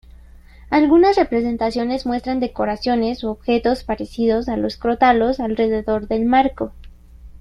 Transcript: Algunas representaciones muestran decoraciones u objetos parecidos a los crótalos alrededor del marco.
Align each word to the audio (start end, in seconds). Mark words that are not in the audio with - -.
Algunas 0.71 1.15
representaciones 1.15 2.07
muestran 2.07 2.39
decoraciones 2.39 3.23
u 3.23 3.29
objetos 3.29 3.83
parecidos 3.83 4.49
a 4.49 4.57
los 4.57 4.75
crótalos 4.75 5.39
alrededor 5.39 6.07
del 6.07 6.25
marco. 6.25 6.73